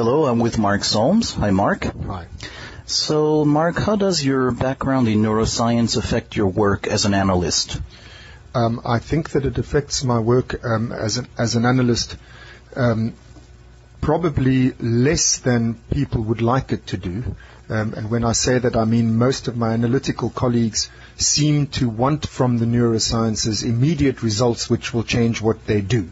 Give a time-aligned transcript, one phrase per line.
[0.00, 1.34] Hello, I'm with Mark Solms.
[1.34, 1.84] Hi, Mark.
[2.06, 2.26] Hi.
[2.86, 7.78] So, Mark, how does your background in neuroscience affect your work as an analyst?
[8.54, 12.16] Um, I think that it affects my work um, as, an, as an analyst
[12.74, 13.12] um,
[14.00, 17.36] probably less than people would like it to do.
[17.68, 20.88] Um, and when I say that, I mean most of my analytical colleagues
[21.18, 26.08] seem to want from the neurosciences immediate results which will change what they do.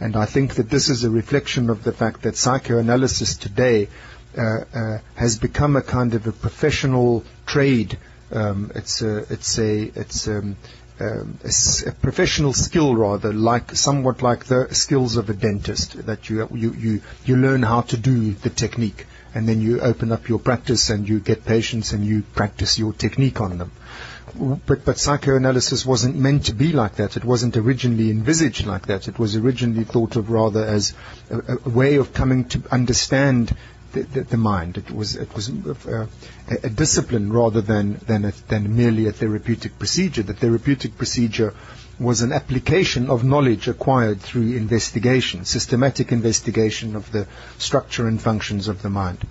[0.00, 3.88] And I think that this is a reflection of the fact that psychoanalysis today
[4.36, 7.98] uh, uh, has become a kind of a professional trade.
[8.30, 10.56] Um, it's a, it's a, it's um,
[11.00, 16.28] um, a, a, professional skill rather, like somewhat like the skills of a dentist, that
[16.28, 20.28] you, you, you, you learn how to do the technique, and then you open up
[20.28, 23.72] your practice and you get patients and you practice your technique on them.
[24.38, 27.16] But, but psychoanalysis wasn't meant to be like that.
[27.16, 29.08] It wasn't originally envisaged like that.
[29.08, 30.94] It was originally thought of rather as
[31.30, 33.56] a, a way of coming to understand
[33.92, 34.76] the, the, the, mind.
[34.76, 36.06] It was it was uh,
[36.50, 40.22] a, a, discipline rather than than a, than merely a therapeutic procedure.
[40.22, 41.54] The therapeutic procedure
[41.98, 47.26] was an application of knowledge acquired through investigation, systematic investigation of the
[47.58, 49.26] structure and functions of the mind.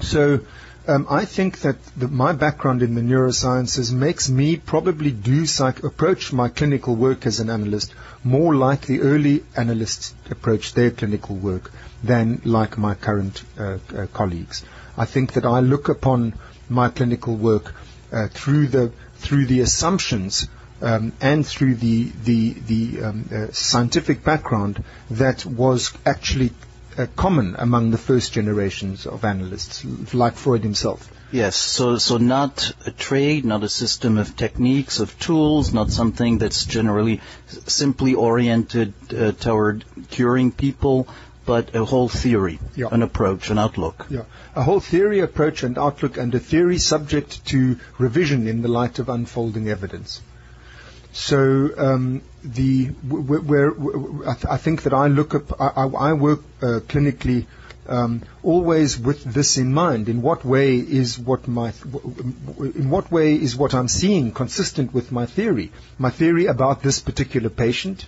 [0.00, 0.40] So.
[0.86, 5.82] Um, I think that the, my background in the neurosciences makes me probably do psych-
[5.82, 11.36] approach my clinical work as an analyst more like the early analysts approach their clinical
[11.36, 14.62] work than like my current uh, uh, colleagues.
[14.96, 16.34] I think that I look upon
[16.68, 17.74] my clinical work
[18.12, 20.48] uh, through the through the assumptions
[20.82, 26.52] um, and through the the, the um, uh, scientific background that was actually
[26.96, 31.10] uh, common among the first generations of analysts, like Freud himself.
[31.32, 36.38] Yes, so so not a trade, not a system of techniques, of tools, not something
[36.38, 37.20] that's generally
[37.66, 41.08] simply oriented uh, toward curing people,
[41.44, 42.86] but a whole theory, yeah.
[42.92, 44.06] an approach, an outlook.
[44.10, 48.68] Yeah, a whole theory, approach, and outlook, and a theory subject to revision in the
[48.68, 50.22] light of unfolding evidence.
[51.14, 52.90] So um, the
[54.26, 57.46] I, th- I, think that I look up, I, I work uh, clinically.
[57.86, 60.08] Um, always with this in mind.
[60.08, 61.72] In what way is what my,
[62.58, 65.70] in what way is what I'm seeing consistent with my theory?
[65.98, 68.06] My theory about this particular patient,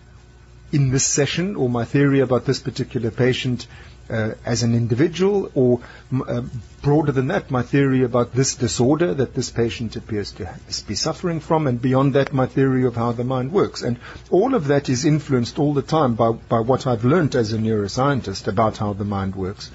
[0.73, 3.67] in this session or my theory about this particular patient
[4.09, 5.81] uh, as an individual or
[6.27, 6.43] uh,
[6.83, 10.49] broader than that, my theory about this disorder that this patient appears to
[10.87, 13.83] be suffering from and beyond that, my theory of how the mind works.
[13.83, 13.99] And
[14.31, 17.59] all of that is influenced all the time by, by what I've learned as a
[17.59, 19.71] neuroscientist about how the mind works.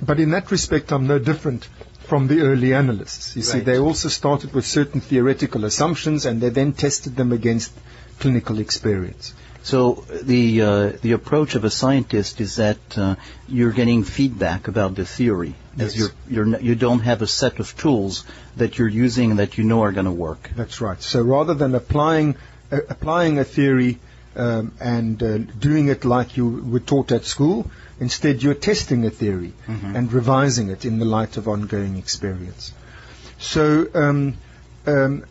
[0.00, 1.68] But in that respect, I'm no different
[2.00, 3.36] from the early analysts.
[3.36, 3.52] You right.
[3.52, 7.72] see, they also started with certain theoretical assumptions and they then tested them against
[8.18, 9.34] clinical experience.
[9.62, 13.14] So the uh, the approach of a scientist is that uh,
[13.48, 17.76] you're getting feedback about the theory, as you're, you're you don't have a set of
[17.76, 18.24] tools
[18.56, 20.50] that you're using that you know are going to work.
[20.56, 21.00] That's right.
[21.00, 22.36] So rather than applying
[22.72, 24.00] uh, applying a theory
[24.34, 29.10] um, and uh, doing it like you were taught at school, instead you're testing a
[29.10, 29.94] theory mm-hmm.
[29.94, 32.72] and revising it in the light of ongoing experience.
[33.38, 33.86] So.
[33.94, 34.38] Um,
[34.84, 35.24] um,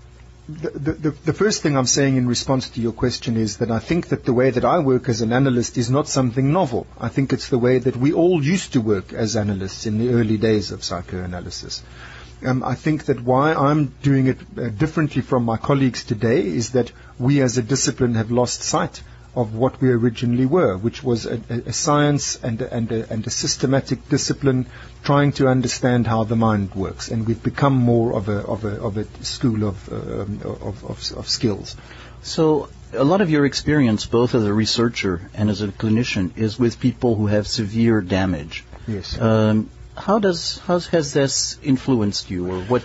[0.50, 3.80] the, the, the, first thing I'm saying in response to your question is that I
[3.80, 6.88] think that the way that I work as an analyst is not something novel.
[7.00, 10.10] I think it's the way that we all used to work as analysts in the
[10.10, 11.84] early days of psychoanalysis.
[12.44, 16.72] Um, I think that why I'm doing it uh, differently from my colleagues today is
[16.72, 19.04] that we as a discipline have lost sight
[19.36, 23.30] of what we originally were, which was a, a science and a, and, and a,
[23.30, 24.66] systematic discipline
[25.04, 27.10] trying to understand how the mind works.
[27.10, 31.18] And we've become more of a, of a, of a school of, um, of, of,
[31.18, 31.78] of skills.
[32.24, 36.60] So a lot of your experience, both as a researcher and as a clinician, is
[36.60, 38.66] with people who have severe damage.
[38.88, 39.20] Yes.
[39.20, 42.84] Um, how does how has this influenced you, or what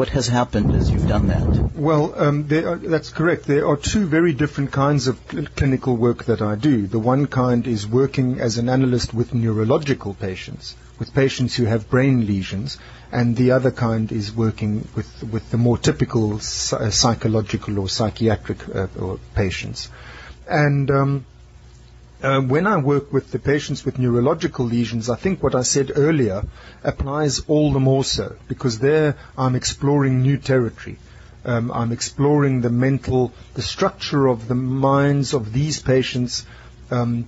[0.00, 1.46] what has happened as you've done that?
[1.74, 3.44] Well, um, are, that's correct.
[3.44, 6.86] There are two very different kinds of cl- clinical work that I do.
[6.86, 11.90] The one kind is working as an analyst with neurological patients, with patients who have
[11.90, 12.78] brain lesions,
[13.12, 18.86] and the other kind is working with, with the more typical psychological or psychiatric uh,
[18.98, 19.90] or patients.
[20.48, 21.26] And um,
[22.22, 25.92] uh, when I work with the patients with neurological lesions, I think what I said
[25.94, 26.42] earlier
[26.84, 30.98] applies all the more so because there I'm exploring new territory.
[31.44, 36.44] Um, I'm exploring the mental, the structure of the minds of these patients,
[36.90, 37.26] um,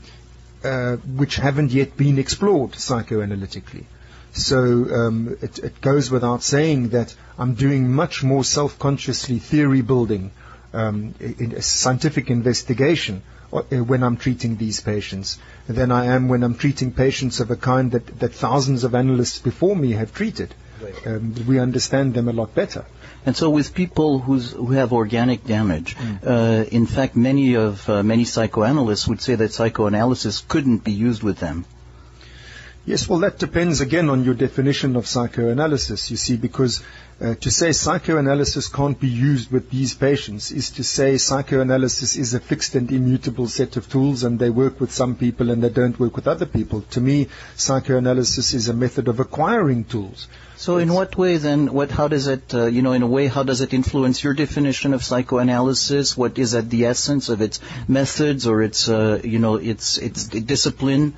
[0.63, 3.85] uh, which haven't yet been explored psychoanalytically.
[4.35, 10.31] So um, it, it, goes without saying that I'm doing much more self-consciously theory building,
[10.73, 15.39] um, in, scientific investigation when I'm treating these patients
[15.69, 19.39] than I am when I'm treating patients of a kind that, that thousands of analysts
[19.39, 20.55] before me have treated.
[21.07, 22.85] Um, we understand them a lot better.
[23.25, 25.97] And so, with people who's, who have organic damage,
[26.27, 31.23] uh, in fact, many of uh, many psychoanalysts would say that psychoanalysis couldn't be used
[31.23, 31.65] with them.
[32.85, 36.83] Yes, well, that depends again on your definition of psychoanalysis, you see, because
[37.21, 42.35] uh, to say psychoanalysis can't be used with these patients is to say psychoanalysis is
[42.35, 45.69] a fixed and immutable set of tools and they work with some people and they
[45.69, 46.81] don't work with other people.
[46.91, 50.27] To me, psychoanalysis is a method of acquiring tools.
[50.57, 51.73] So, in what way then?
[51.73, 51.93] What?
[51.93, 52.53] How does it?
[52.53, 56.17] Uh, you know, in a way, how does it influence your definition of psychoanalysis?
[56.17, 60.25] What is at the essence of its methods or its, uh, you know, its its
[60.27, 61.15] discipline?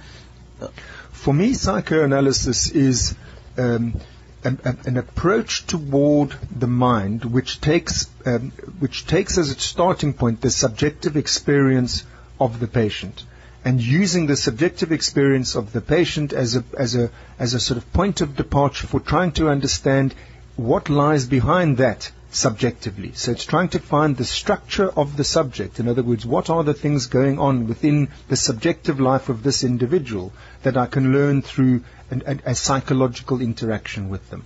[1.25, 3.15] For me, psychoanalysis is
[3.57, 3.99] um,
[4.45, 10.43] an, an, approach toward the mind which takes um, which takes as its starting point
[10.43, 12.05] the subjective experience
[12.39, 13.25] of the patient
[13.65, 17.79] and using the subjective experience of the patient as a as a as a sort
[17.79, 20.15] of point of departure for trying to understand
[20.57, 23.13] what lies behind that subjectively.
[23.15, 25.79] So it's trying to find the structure of the subject.
[25.79, 29.63] In other words, what are the things going on within the subjective life of this
[29.63, 30.33] individual
[30.63, 34.45] that I can learn through an, a, a psychological interaction with them?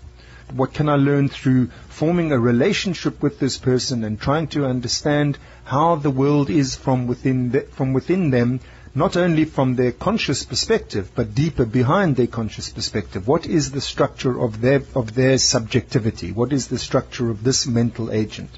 [0.53, 5.39] What can I learn through forming a relationship with this person and trying to understand
[5.65, 8.61] how the world is from within, the, from within them
[8.95, 13.27] not only from their conscious perspective, but deeper behind their conscious perspective.
[13.29, 16.33] What is the structure of their, of their subjectivity?
[16.33, 18.51] What is the structure of this mental agent?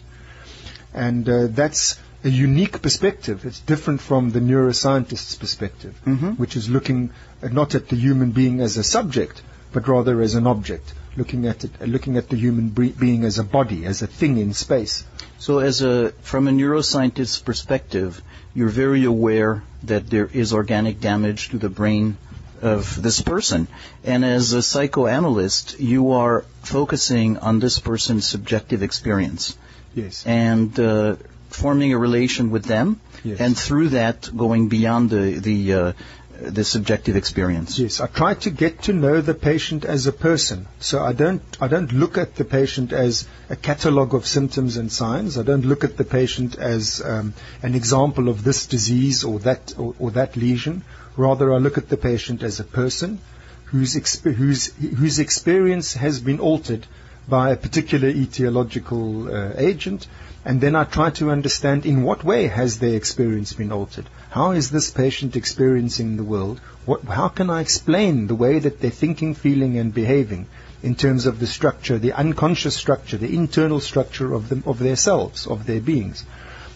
[0.95, 3.45] And uh, that's a unique perspective.
[3.47, 6.39] It's different from the neuroscientist's perspective, Mhm.
[6.39, 7.11] which is looking
[7.43, 9.43] uh, not at the human being as a subject,
[9.73, 13.45] but rather as an object, looking at it, looking at the human being as a
[13.45, 15.05] body, as a thing in space.
[15.39, 18.23] So, as a from a neuroscientist's perspective,
[18.55, 22.17] you're very aware that there is organic damage to the brain
[22.63, 23.67] of this person,
[24.05, 29.57] and as a psychoanalyst, you are focusing on this person's subjective experience
[29.95, 30.25] Yes.
[30.27, 31.17] and uh,
[31.49, 33.41] forming a relation with them, Yes.
[33.41, 35.93] and through that going beyond the the uh,
[36.41, 37.79] the subjective experience.
[37.79, 40.67] Yes, I try to get to know the patient as a person.
[40.79, 44.91] So I don't, I don't look at the patient as a catalogue of symptoms and
[44.91, 45.37] signs.
[45.37, 49.75] I don't look at the patient as um, an example of this disease or that
[49.79, 50.83] or, or that lesion.
[51.17, 53.19] Rather, I look at the patient as a person
[53.67, 56.87] whose exp- whose whose experience has been altered
[57.29, 60.07] by a particular etiological uh, agent,
[60.45, 64.09] and then I try to understand in what way has their experience been altered.
[64.31, 66.61] How is this patient experiencing the world?
[66.87, 70.47] What, how can I explain the way that they're thinking, feeling, and behaving
[70.83, 74.97] in terms of the structure, the unconscious structure, the internal structure of them, of their
[74.97, 76.25] selves, of their beings?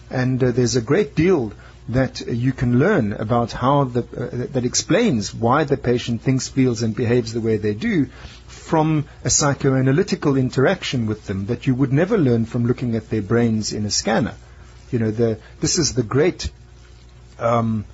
[0.09, 1.53] And uh, there's a great deal
[1.89, 6.81] that you can learn about how the, uh, that explains why the patient thinks, feels,
[6.81, 8.07] and behaves the way they do
[8.47, 13.21] from a psychoanalytical interaction with them that you would never learn from looking at their
[13.21, 14.33] brains in a scanner.
[14.91, 16.49] You know, the, this is the great,
[17.39, 17.85] um,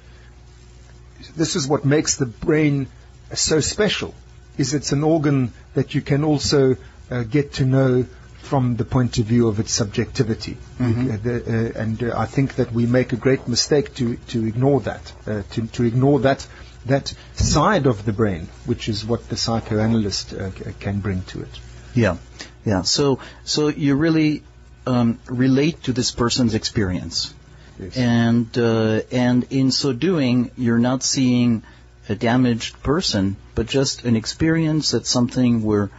[1.36, 2.88] this is what makes the brain
[3.34, 4.14] so special,
[4.58, 6.76] is it's an organ that you can also
[7.10, 8.06] uh, get to know
[8.40, 10.58] from the point of view of its subjectivity.
[10.80, 11.14] Mhm.
[11.14, 14.46] Uh, the, uh, and uh, I think that we make a great mistake to, to
[14.46, 16.46] ignore that, uh, to, to ignore that,
[16.86, 20.50] that side of the brain, which is what the psychoanalyst uh,
[20.80, 21.60] can bring to it.
[21.94, 22.18] Yeah,
[22.66, 22.82] yeah.
[22.82, 24.44] So, so you really
[24.88, 27.34] um, relate to this person's experience,
[27.82, 27.98] Yes.
[27.98, 31.64] and uh, and in so doing, you're not seeing
[32.08, 35.90] a damaged person, but just an experience that's something where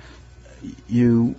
[0.89, 1.35] you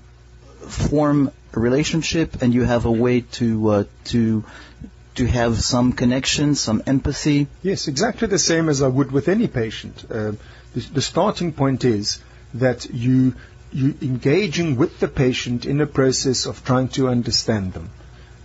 [0.67, 4.43] form a relationship and you have a way to uh, to
[5.15, 7.47] to have some connection, some empathy.
[7.61, 10.03] Yes, exactly the same as I would with any patient.
[10.09, 10.33] Uh,
[10.73, 12.19] the, the starting point is
[12.55, 13.35] that you
[13.71, 17.89] you engaging with the patient in a process of trying to understand them,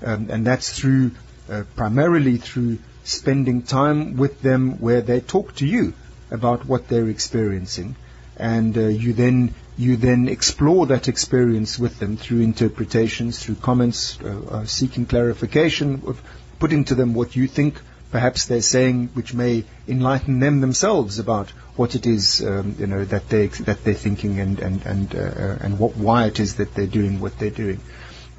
[0.05, 1.11] um, and that's through
[1.51, 5.95] uh, primarily through spending time with them where they talk to you
[6.31, 7.97] about what they're experiencing,
[8.37, 14.19] and uh, you then you then explore that experience with them through interpretations, through comments,
[14.21, 16.21] uh, uh, seeking clarification, of
[16.59, 21.51] putting to them what you think perhaps they're saying, which may enlighten them themselves about
[21.77, 25.57] what it is um, you know that they that they're thinking and and and uh,
[25.61, 27.81] and what why it is that they're doing what they're doing.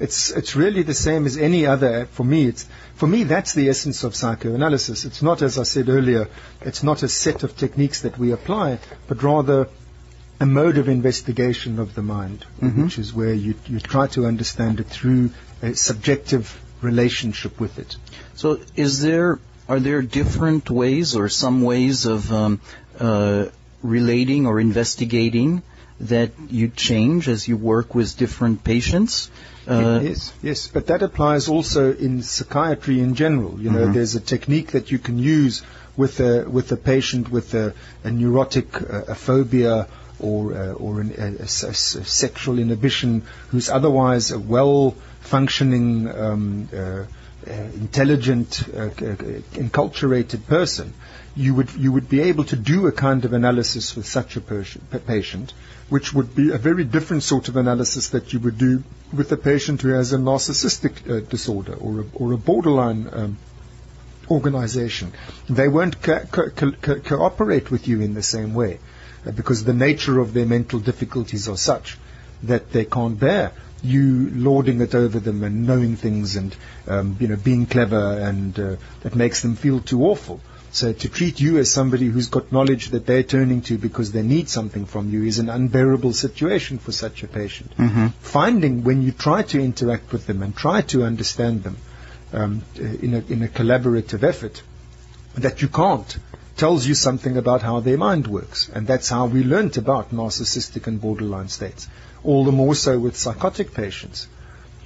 [0.00, 2.06] It's it's really the same as any other.
[2.12, 5.04] For me, it's for me that's the essence of psychoanalysis.
[5.04, 6.28] It's not, as I said earlier,
[6.62, 8.78] it's not a set of techniques that we apply,
[9.08, 9.68] but rather
[10.40, 12.84] a mode of investigation of the mind, Mhm.
[12.84, 15.30] which is where you you try to understand it through
[15.62, 17.96] a subjective relationship with it.
[18.34, 19.38] So, is there
[19.68, 22.60] are there different ways or some ways of um,
[22.98, 23.44] uh,
[23.82, 25.62] relating or investigating
[26.00, 29.30] that you change as you work with different patients?
[29.70, 33.60] Uh, yes, yes, but that applies also in psychiatry in general.
[33.60, 33.92] You know, mm-hmm.
[33.92, 35.62] there's a technique that you can use
[35.96, 39.86] with a with a patient with a, a neurotic uh, a phobia
[40.18, 47.04] or uh, or an, a, a, sexual inhibition who's otherwise a well functioning um, uh,
[47.46, 48.90] uh, intelligent, uh,
[49.54, 50.92] enculturated person,
[51.40, 54.40] you would you would be able to do a kind of analysis with such a
[54.40, 55.54] patient,
[55.88, 58.82] which would be a very different sort of analysis that you would do
[59.12, 63.38] with a patient who has a narcissistic uh, disorder or a, or a borderline um,
[64.30, 65.12] organization.
[65.48, 68.78] They won't co- co- co- cooperate with you in the same way
[69.26, 71.96] uh, because the nature of their mental difficulties are such
[72.42, 76.54] that they can't bear you lording it over them and knowing things and
[76.86, 80.40] um, you know being clever and uh, that makes them feel too awful.
[80.72, 84.22] So to treat you as somebody who's got knowledge that they're turning to because they
[84.22, 87.76] need something from you is an unbearable situation for such a patient.
[87.76, 88.08] Mm-hmm.
[88.20, 91.76] Finding when you try to interact with them and try to understand them
[92.32, 94.62] um, in, a, in a collaborative effort
[95.34, 96.18] that you can't
[96.56, 98.68] tells you something about how their mind works.
[98.68, 101.88] And that's how we learnt about narcissistic and borderline states
[102.22, 104.28] all the more so with psychotic patients.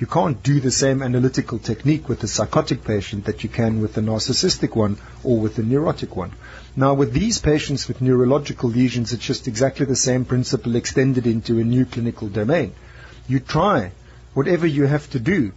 [0.04, 3.96] You can't do the same analytical technique with a psychotic patient that you can with
[3.96, 6.32] a narcissistic one or with a neurotic one.
[6.76, 11.58] Now, with these patients with neurological lesions, it's just exactly the same principle extended into
[11.58, 12.74] a new clinical domain.
[13.26, 13.92] You try
[14.34, 15.52] whatever you have to do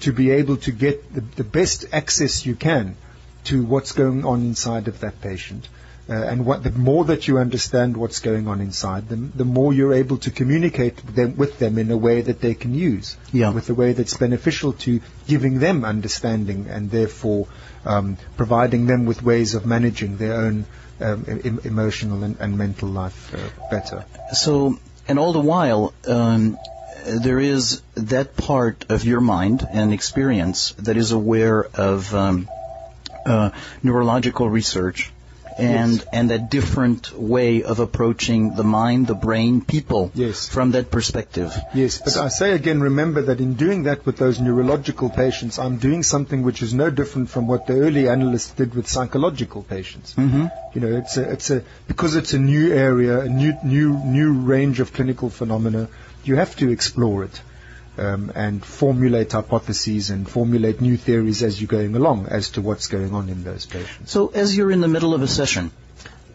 [0.00, 2.96] to be able to get the, the best access you can
[3.44, 5.68] to what's going on inside of that patient
[6.10, 9.72] uh, and what, the more that you understand what's going on inside them, the more
[9.72, 13.16] you're able to communicate with them, with them in a way that they can use,
[13.32, 13.50] yeah.
[13.50, 17.46] with a way that's beneficial to giving them understanding and therefore
[17.84, 20.66] um, providing them with ways of managing their own
[21.00, 24.04] um, em- emotional and, and, mental life uh, better.
[24.32, 26.58] So, and all the while, um,
[27.06, 32.48] there is that part of your mind and experience that is aware of um,
[33.24, 33.50] uh,
[33.82, 35.12] neurological research
[35.60, 36.06] and yes.
[36.12, 40.48] and a different way of approaching the mind, the brain, people yes.
[40.48, 41.56] from that perspective.
[41.74, 45.76] Yes, but I say again, remember that in doing that with those neurological patients, I'm
[45.78, 50.14] doing something which is no different from what the early analysts did with psychological patients.
[50.14, 50.46] Mm-hmm.
[50.74, 54.32] You know, it's a, it's a because it's a new area, a new new new
[54.32, 55.88] range of clinical phenomena.
[56.24, 57.40] You have to explore it
[58.00, 62.86] um, and formulate hypotheses and formulate new theories as you're going along as to what's
[62.88, 64.10] going on in those patients.
[64.10, 65.70] So, as you're in the middle of a session,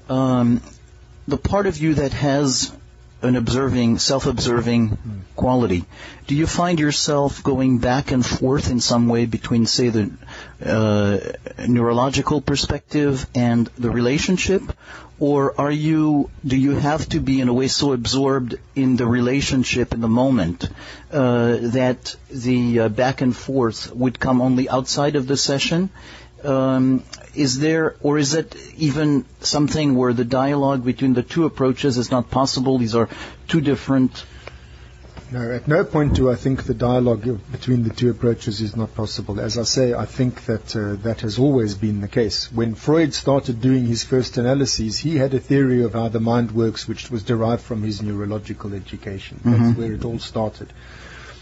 [0.07, 0.61] um,
[1.27, 2.71] the part of you that has
[3.21, 5.19] an observing, self-observing mm.
[5.35, 5.85] quality.
[6.27, 10.11] Do you find yourself going back and forth in some way between, say, the
[10.63, 11.19] uh,
[11.67, 14.61] neurological perspective and the relationship,
[15.19, 16.29] or are you?
[16.45, 20.09] Do you have to be in a way so absorbed in the relationship in the
[20.09, 20.69] moment
[21.11, 25.89] uh, that the uh, back and forth would come only outside of the session?
[26.43, 27.03] Um,
[27.33, 32.11] is there, or is it even something where the dialogue between the two approaches is
[32.11, 32.77] not possible?
[32.77, 33.09] These are
[33.47, 34.25] two different.
[35.31, 38.93] No, at no point do I think the dialogue between the two approaches is not
[38.93, 39.39] possible.
[39.39, 42.51] As I say, I think that uh, that has always been the case.
[42.51, 46.51] When Freud started doing his first analyses, he had a theory of how the mind
[46.51, 49.39] works, which was derived from his neurological education.
[49.39, 49.51] Mm-hmm.
[49.51, 50.71] That's where it all started.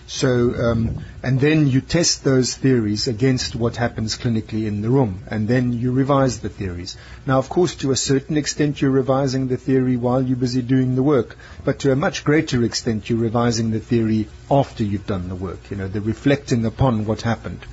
[0.08, 0.92] So, um,
[1.24, 5.72] and then you test those theories against what happens clinically in the room, and then
[5.72, 6.98] you revise the theories.
[7.26, 10.96] Now, of course, to a certain extent, you're revising the theory while you're busy doing
[10.96, 15.30] the work, but to a much greater extent, you're revising the theory after you've done
[15.30, 15.72] the work.
[15.72, 17.66] You know, the reflecting upon what happened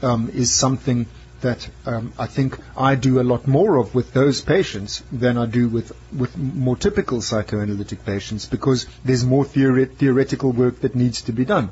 [0.00, 1.06] um, is something
[1.44, 5.46] that um, I think I do a lot more of with those patients than I
[5.46, 11.32] do with, with more typical psychoanalytic patients because there's more theoretical work that needs to
[11.32, 11.70] be done.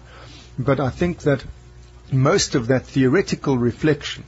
[0.58, 1.42] But I think that
[2.12, 4.24] most of that theoretical reflection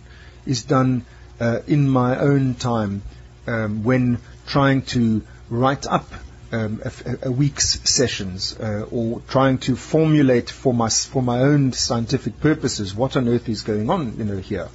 [0.47, 1.05] is done
[1.39, 3.03] uh, in my own time
[3.47, 6.11] um, when trying to write up
[6.53, 11.73] um, a, a, week's sessions uh, or trying to formulate for my, for my own
[11.73, 14.69] scientific purposes what on earth is going on you know, here.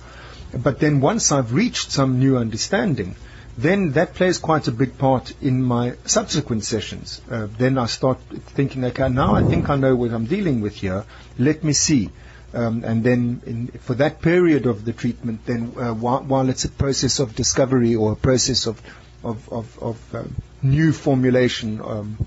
[0.54, 3.16] But then once I've reached some new understanding,
[3.58, 7.22] then that plays quite a big part in my subsequent sessions.
[7.30, 8.20] Uh, then I start
[8.56, 11.06] thinking, okay, now I think I know what I'm dealing with here.
[11.38, 12.10] Let me see.
[12.54, 16.66] Um, and then in, for that period of the treatment, then uh, while, while, it's
[16.66, 18.82] a process of discovery or a process of
[19.24, 22.18] of, of, of um, new formulation, um,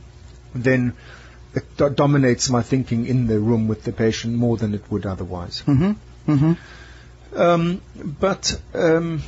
[0.54, 0.94] then
[1.54, 5.06] it do- dominates my thinking in the room with the patient more than it would
[5.06, 5.62] otherwise.
[5.66, 6.32] Mm-hmm.
[6.32, 6.52] Mm-hmm.
[7.34, 7.80] Um,
[8.20, 9.22] but um,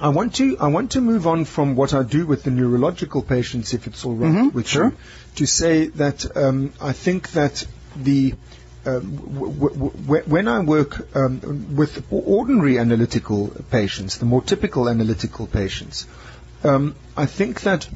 [0.00, 3.22] I want to I want to move on from what I do with the neurological
[3.22, 4.84] patients, if it's all right Mhm, with sure.
[4.90, 4.96] you,
[5.36, 8.34] to say that um, I think that the
[8.86, 14.88] um, w- w- w- when I work um, with ordinary analytical patients, the more typical
[14.88, 16.06] analytical patients,
[16.64, 17.88] um, I think that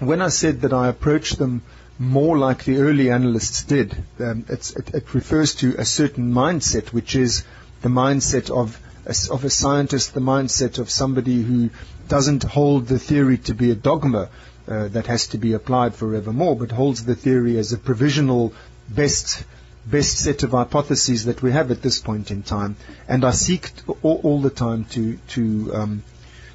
[0.00, 1.62] when I said that I approach them
[1.98, 6.92] more like the early analysts did, um, it's, it, it refers to a certain mindset,
[6.92, 7.44] which is
[7.82, 11.70] the mindset of a, of a scientist, the mindset of somebody who
[12.08, 14.28] doesn't hold the theory to be a dogma
[14.68, 18.52] uh, that has to be applied forevermore, but holds the theory as a provisional
[18.88, 19.44] best
[19.84, 22.76] best set of hypotheses that we have at this point in time,
[23.08, 26.02] and I seek t- all, all the time to to um,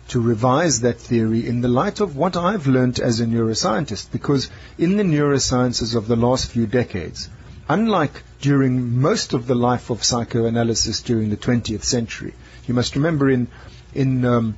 [0.09, 4.11] to revise that theory in the light of what I've learned as a neuroscientist.
[4.11, 7.29] Because in the neurosciences of the last few decades,
[7.69, 12.33] unlike during most of the life of psychoanalysis during the 20th century,
[12.67, 13.47] you must remember in,
[13.93, 14.57] in um,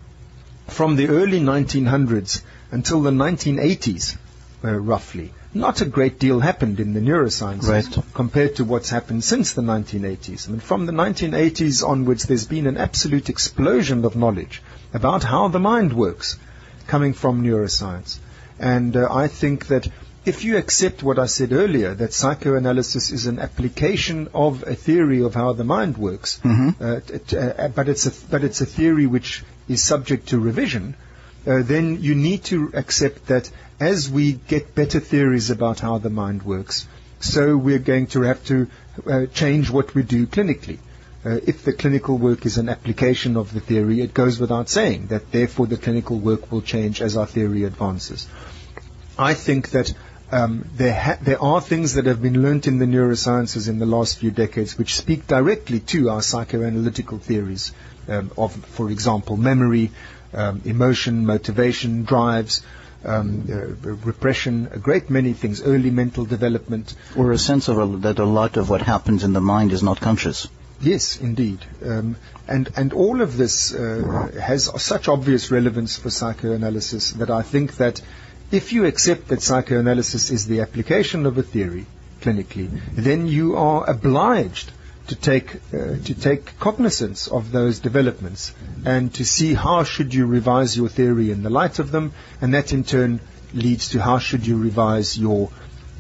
[0.67, 4.17] from the early 1900s until the 1980s,
[4.63, 8.03] uh, roughly, not a great deal happened in the neurosciences Right.
[8.13, 10.47] compared to what's happened since the 1980s.
[10.47, 14.61] I mean, from the 1980s onwards, there's been an absolute explosion of knowledge
[14.93, 16.37] about how the mind works
[16.87, 18.19] coming from neuroscience.
[18.59, 19.87] And uh, I think that
[20.25, 25.21] if you accept what I said earlier, that psychoanalysis is an application of a theory
[25.23, 28.65] of how the mind works, uh, t- t- uh, but it's a but it's a
[28.65, 30.95] theory which is subject to revision,
[31.47, 33.49] uh, then you need to accept that
[33.79, 36.85] as we get better theories about how the mind works,
[37.21, 38.67] so we're going to have to
[39.07, 40.79] uh, change what we do clinically.
[41.25, 45.07] Uh, if the clinical work is an application of the theory, it goes without saying
[45.07, 48.27] that therefore the clinical work will change as our theory advances.
[49.17, 49.93] I think that
[50.31, 53.85] um, there, ha- there are things that have been learnt in the neurosciences in the
[53.85, 57.71] last few decades which speak directly to our psychoanalytical theories
[58.07, 59.91] um, of, for example, memory,
[60.33, 62.61] um, emotion, motivation, drives,
[63.05, 63.55] um, uh,
[64.05, 66.93] repression, a great many things, early mental development.
[67.15, 69.81] Or a sense of a, that a lot of what happens in the mind is
[69.81, 70.47] not conscious.
[70.81, 71.59] Yes, indeed.
[71.83, 72.15] Um,
[72.47, 77.75] and, and all of this uh, has such obvious relevance for psychoanalysis that I think
[77.77, 78.01] that
[78.51, 81.85] if you accept that psychoanalysis is the application of a theory
[82.21, 84.71] clinically, then you are obliged
[85.07, 88.53] to take, uh, to take cognizance of those developments
[88.85, 92.53] and to see how should you revise your theory in the light of them, and
[92.53, 93.19] that in turn
[93.53, 95.49] leads to how should you revise your,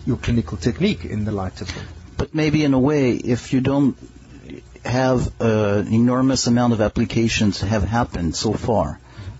[0.05, 1.85] your clinical technique in the light of them.
[2.17, 3.97] But maybe in a way, if you don't
[4.85, 8.99] have uh, an enormous amount of applications have happened so far,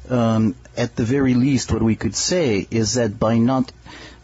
[0.10, 3.72] um, at the very least, what we could say is that by not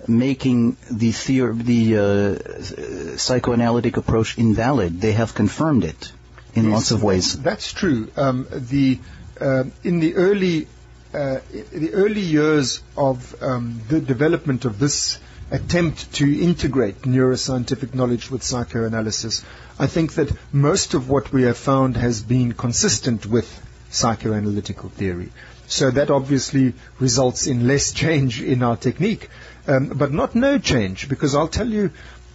[0.08, 6.12] making the theor- the uh, psychoanalytic approach invalid, they have confirmed it
[6.54, 7.38] in Yes, lots of ways.
[7.42, 8.10] That's true.
[8.16, 9.00] Um, the
[9.40, 10.68] uh, in the early
[11.14, 11.40] uh,
[11.74, 15.20] the early years of um, the development of this
[15.52, 19.44] attempt to integrate neuroscientific knowledge with psychoanalysis,
[19.78, 23.48] I think that most of what we have found has been consistent with
[23.92, 25.32] psychoanalytical theory.
[25.68, 29.30] So that obviously results in less change in our technique,
[29.68, 31.92] um, but not no change, because I'll tell you.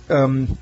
[0.08, 0.58] Um,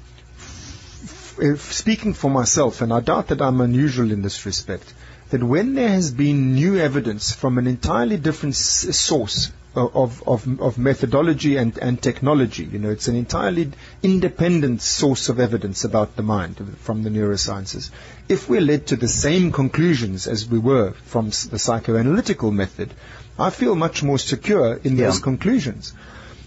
[1.41, 4.93] if speaking for myself, and I doubt that I'm unusual in this respect,
[5.31, 10.61] that when there has been new evidence from an entirely different s- source of, of,
[10.61, 13.71] of methodology and, and technology, you know, it's an entirely
[14.03, 17.91] independent source of evidence about the mind from the neurosciences.
[18.29, 22.93] If we're led to the same conclusions as we were from the psychoanalytical method,
[23.39, 25.25] I feel much more secure in those Yeah.
[25.25, 25.93] conclusions.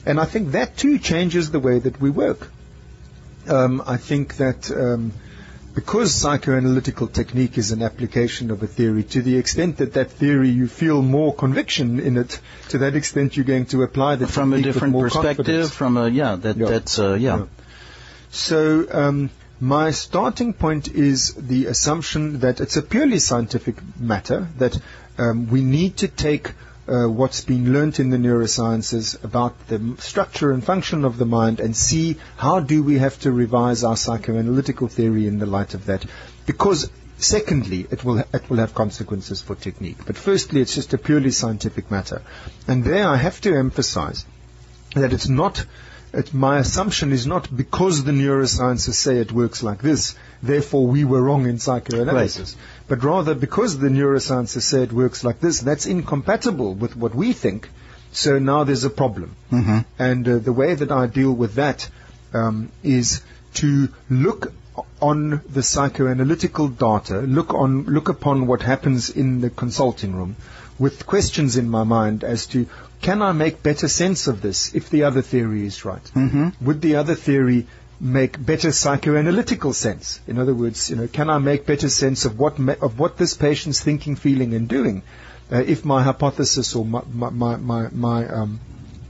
[0.05, 2.49] And I think that too changes the way that we work
[3.47, 5.13] um, I think that um,
[5.73, 10.49] because psychoanalytical technique is an application of a theory, to the extent that that theory
[10.49, 14.53] you feel more conviction in it, to that extent you're going to apply the From
[14.53, 15.71] a different perspective, confidence.
[15.71, 16.67] from a yeah, that Yeah.
[16.69, 17.37] that's uh, yeah.
[17.37, 17.45] Yeah.
[18.29, 19.29] So um,
[19.59, 24.77] my starting point is the assumption that it's a purely scientific matter that
[25.17, 26.51] um, we need to take
[26.91, 31.59] uh, what's been learnt in the neurosciences about the structure and function of the mind
[31.59, 35.85] and see how do we have to revise our psychoanalytical theory in the light of
[35.85, 36.05] that.
[36.45, 40.05] Because secondly, it will it will have consequences for technique.
[40.05, 42.21] But firstly, it's just a purely scientific matter,
[42.67, 44.25] and there I have to emphasize
[44.95, 45.65] that it's not
[46.13, 51.05] it, my assumption is not because the neurosciences say it works like this, therefore we
[51.05, 52.55] were wrong in psychoanalysis.
[52.87, 57.33] But rather because the neurosciences say it works like this, that's incompatible with what we
[57.33, 57.69] think.
[58.11, 59.35] So now there's a problem.
[59.51, 59.85] Mhm.
[59.97, 61.89] And uh, the way that I deal with that
[62.33, 63.21] um, is
[63.55, 64.51] to look
[65.01, 70.35] on the psychoanalytical data, look on, look upon what happens in the consulting room,
[70.79, 72.67] with questions in my mind as to
[73.01, 76.03] can I make better sense of this if the other theory is right?
[76.15, 76.65] Mm-hmm.
[76.65, 77.67] Would the other theory
[77.99, 80.19] make better psychoanalytical sense?
[80.27, 83.17] In other words, you know, can I make better sense of what ma- of what
[83.17, 85.03] this patient's thinking, feeling, and doing?
[85.51, 88.59] Uh, if my hypothesis or my my my, my, my um,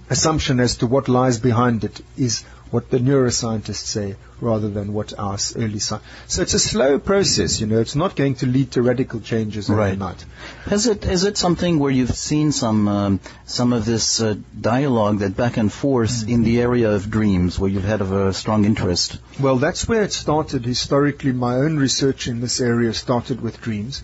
[0.10, 5.14] assumption as to what lies behind it is what the neuroscientists say rather than what
[5.20, 6.04] our early science.
[6.28, 7.80] So it's a slow process, you know.
[7.80, 9.90] It's not going to lead to radical changes Right.
[9.90, 10.26] overnight.
[10.66, 15.20] Has it is it something where you've seen some um, some of this uh, dialogue
[15.20, 18.66] that back and forth in the area of dreams, where you've had of a strong
[18.66, 19.20] interest?
[19.40, 21.34] Well, that's where it started historically.
[21.34, 24.04] My own research in this area started with dreams.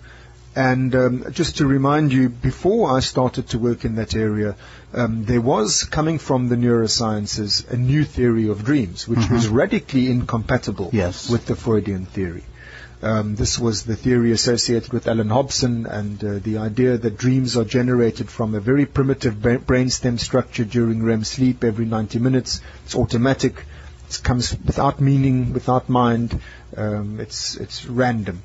[0.58, 4.56] And um, just to remind you, before I started to work in that area,
[4.92, 10.10] um, there was coming from the neurosciences a new theory of dreams, which was radically
[10.10, 11.30] incompatible Yes.
[11.30, 12.42] with the Freudian theory.
[13.00, 17.56] Um, this was the theory associated with Alan Hobson and uh, the idea that dreams
[17.56, 22.60] are generated from a very primitive ba- brainstem structure during REM sleep every 90 minutes.
[22.84, 23.64] It's automatic.
[24.10, 26.40] It comes without meaning, without mind.
[26.76, 28.42] Um, it's it's random.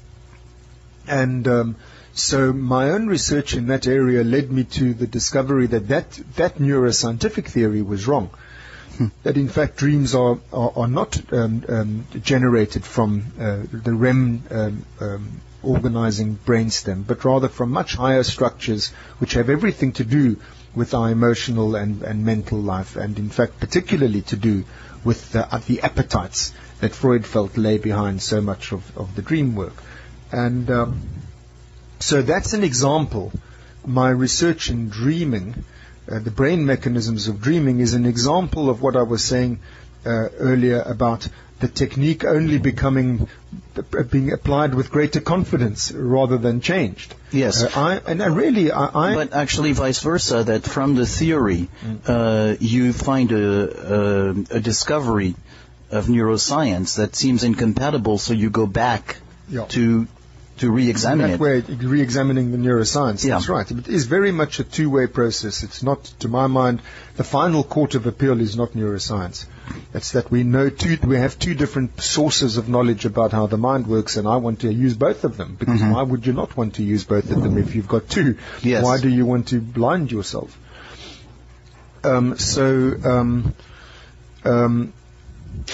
[1.08, 1.76] And um,
[2.13, 6.56] so my own research in that area led me to the discovery that that, that
[6.56, 8.30] neuroscientific theory was wrong.
[9.23, 14.43] That in fact dreams are, are, are not um, um, generated from uh, the REM
[14.52, 20.38] um, um, organizing brainstem, but rather from much higher structures which have everything to do
[20.76, 24.63] with our emotional and, and mental life, and in fact particularly to do
[25.04, 29.21] with the, uh, the appetites that Freud felt lay behind so much of, of the
[29.21, 29.73] dream work.
[30.32, 31.02] And um,
[32.10, 33.32] so that's an example.
[33.86, 35.48] My research in dreaming,
[36.10, 39.60] uh, the brain mechanisms of dreaming, is an example of what I was saying
[40.06, 41.28] uh, earlier about
[41.60, 43.28] the technique only becoming
[43.78, 47.16] uh, being applied with greater confidence rather than changed.
[47.32, 47.63] Yes.
[47.63, 51.70] Uh, I, and I really, I, I But actually, vice versa, that from the theory,
[52.06, 53.46] uh, you find a,
[53.96, 55.36] a, a discovery
[55.92, 59.18] of neuroscience that seems incompatible, so you go back
[59.50, 59.66] Yeah.
[59.78, 60.08] to
[60.63, 61.39] to re-examine that it.
[61.39, 63.26] way, re-examining the neuroscience.
[63.26, 63.36] Yeah.
[63.36, 63.69] That's right.
[63.69, 65.62] It is very much a two-way process.
[65.63, 66.82] It's not, to my mind,
[67.17, 69.45] the final court of appeal is not neuroscience.
[69.93, 73.58] It's that we know two, we have two different sources of knowledge about how the
[73.58, 75.56] mind works, and I want to use both of them.
[75.60, 78.38] Because why would you not want to use both of them if you've got two?
[78.62, 78.86] Yes.
[78.86, 80.58] Why do you want to blind yourself?
[82.06, 83.54] Um, so, um,
[84.45, 84.93] um,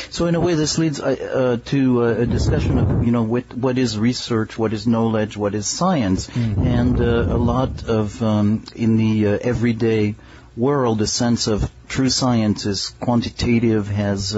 [0.09, 3.23] So in a way, this leads uh, uh, to uh, a discussion of you know
[3.23, 8.21] what, what is research, what is knowledge, what is science, and uh, a lot of
[8.21, 10.15] um, in the uh, everyday
[10.57, 14.35] world, a sense of true science is quantitative, has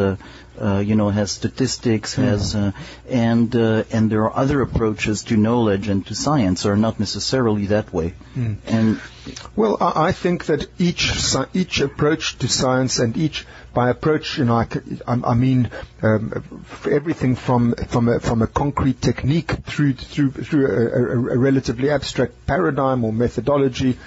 [0.60, 2.72] uh, you know has statistics, has uh,
[3.10, 7.68] and uh, and there are other approaches to knowledge and to science are not necessarily
[7.68, 8.14] that way,
[8.68, 9.00] and
[9.56, 11.12] Well, I, I think that each
[11.54, 15.70] each approach to science and each by approach, you know, I- I mean
[16.02, 16.44] um,
[16.90, 21.90] everything from from a, from a concrete technique through through through a, a, a relatively
[21.90, 23.98] abstract paradigm or methodology.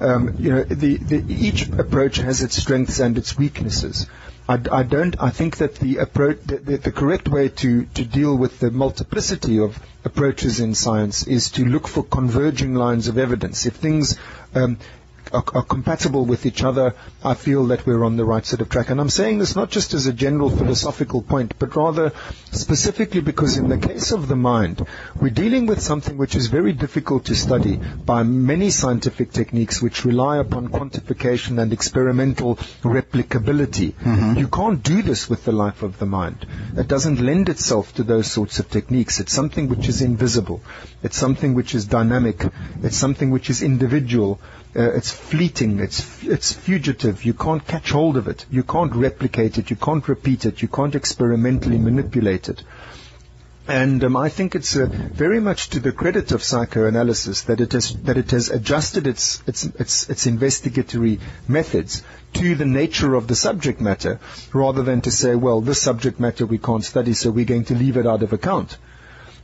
[0.00, 4.06] Um, you know, the, the each approach has its strengths and its weaknesses.
[4.48, 5.20] I, I don't.
[5.20, 8.70] I think that the approach, the, the, the correct way to, to deal with the
[8.70, 13.66] multiplicity of approaches in science is to look for converging lines of evidence.
[13.66, 14.16] If things
[14.54, 14.78] um,
[15.32, 18.68] are, are compatible with each other, I feel that we're on the right sort of
[18.68, 18.90] track.
[18.90, 22.12] And I'm saying this not just as a general philosophical point, but rather
[22.52, 24.86] specifically because in the case of the mind,
[25.20, 30.04] we're dealing with something which is very difficult to study by many scientific techniques which
[30.04, 33.92] rely upon quantification and experimental replicability.
[33.92, 34.38] Mm-hmm.
[34.38, 36.46] You can't do this with the life of the mind.
[36.76, 39.20] It doesn't lend itself to those sorts of techniques.
[39.20, 40.62] It's something which is invisible.
[41.02, 42.44] It's something which is dynamic.
[42.82, 44.40] It's something which is individual.
[44.76, 45.78] Uh, it's fleeting.
[45.80, 47.24] It's it's fugitive.
[47.24, 48.44] You can't catch hold of it.
[48.50, 49.70] You can't replicate it.
[49.70, 50.60] You can't repeat it.
[50.60, 52.62] You can't experimentally manipulate it.
[53.68, 57.72] And um, I think it's uh, very much to the credit of psychoanalysis that it
[57.72, 62.02] has that it has adjusted its its its, its investigatory methods
[62.34, 64.20] to the nature of the subject matter,
[64.52, 67.74] rather than to say, well, this subject matter we can't study, so we're going to
[67.74, 68.76] leave it out of account.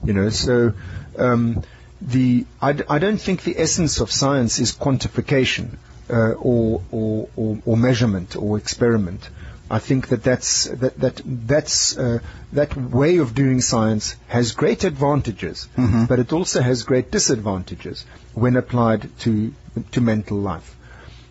[0.05, 0.75] You know, so
[1.19, 1.63] um,
[2.09, 5.77] the I, d- I don't think the essence of science is quantification
[6.11, 9.29] uh, or, or, or or measurement or experiment.
[9.71, 12.19] I think that that's that that that's uh,
[12.53, 15.69] that way of doing science has great advantages,
[16.09, 19.55] but it also has great disadvantages when applied to
[19.93, 20.77] to mental life.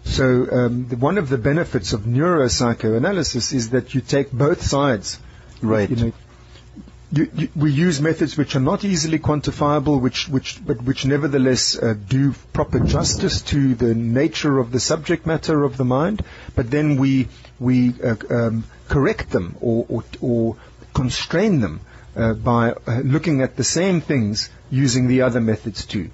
[0.05, 5.19] So um, the, one of the benefits of neuropsychoanalysis is that you take both sides.
[5.61, 5.89] Right.
[5.89, 6.11] You know,
[7.11, 11.77] you, you, we use methods which are not easily quantifiable, which, which, but which nevertheless
[11.77, 16.23] uh, do proper justice to the nature of the subject matter of the mind.
[16.55, 17.27] But then we
[17.59, 20.57] we uh, um, correct them or, or, or
[20.93, 21.81] constrain them
[22.15, 26.09] uh, by uh, looking at the same things using the other methods too.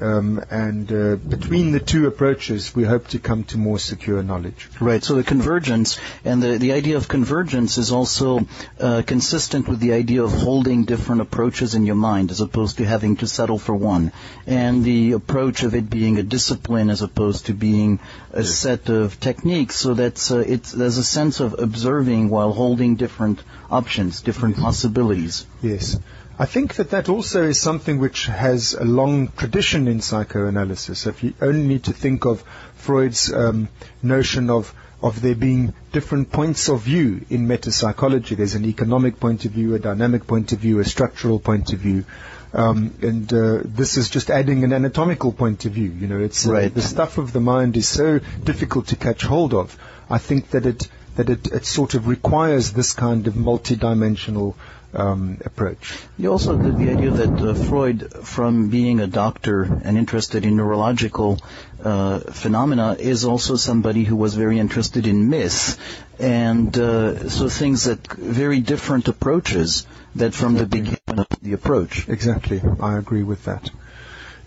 [0.00, 4.68] Um, and uh, between the two approaches, we hope to come to more secure knowledge.
[4.80, 5.02] Right.
[5.02, 8.46] So the convergence and the, the idea of convergence is also
[8.80, 12.84] uh, consistent with the idea of holding different approaches in your mind as opposed to
[12.84, 14.12] having to settle for one.
[14.46, 17.98] And the approach of it being a discipline as opposed to being
[18.32, 18.54] a yes.
[18.54, 19.76] set of techniques.
[19.76, 25.46] So that's uh, it's there's a sense of observing while holding different options, different possibilities.
[25.62, 25.98] Yes.
[26.40, 31.06] I think that that also is something which has a long tradition in psychoanalysis.
[31.06, 32.44] If you only need to think of
[32.76, 33.68] Freud's um,
[34.02, 38.36] notion of of there being different points of view in metapsychology.
[38.36, 41.78] There's an economic point of view, a dynamic point of view, a structural point of
[41.78, 42.04] view.
[42.52, 45.90] Um, and uh, this is just adding an anatomical point of view.
[45.90, 46.74] You know, it's uh, right.
[46.74, 49.78] the stuff of the mind is so difficult to catch hold of.
[50.10, 54.54] I think that it that it, it sort of requires this kind of multidimensional
[54.94, 55.98] um, approach.
[56.16, 60.56] You also the, the idea that uh, Freud, from being a doctor and interested in
[60.56, 61.40] neurological
[61.82, 65.78] uh, phenomena, is also somebody who was very interested in myths,
[66.18, 70.80] and uh, so things that very different approaches that from exactly.
[70.80, 72.08] the beginning of the approach.
[72.08, 73.70] Exactly, I agree with that.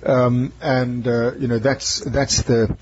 [0.04, 2.76] Um, and uh, you know that's that's the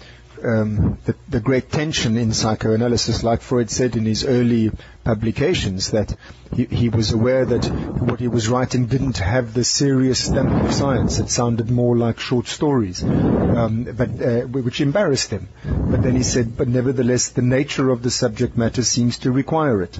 [0.43, 4.71] um, the, the, great tension in psychoanalysis, like Freud said in his early
[5.04, 6.15] publications, that
[6.56, 10.73] he, he, was aware that what he was writing didn't have the serious stamp of
[10.73, 11.19] science.
[11.19, 15.47] It sounded more like short stories, um, but uh, which embarrassed him.
[15.63, 19.82] But then he said, but nevertheless, the nature of the subject matter seems to require
[19.82, 19.99] it.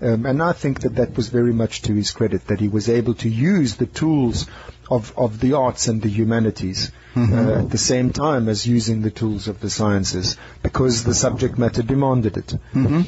[0.00, 2.88] Um, and I think that that was very much to his credit, that he was
[2.88, 4.46] able to use the tools
[4.90, 7.36] of, of the arts and the humanities mm-hmm.
[7.36, 11.58] uh, at the same time as using the tools of the sciences, because the subject
[11.58, 12.54] matter demanded it.
[12.72, 13.02] Mm-hmm.